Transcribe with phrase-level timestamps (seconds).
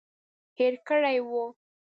[0.57, 1.43] هېر کړي وو.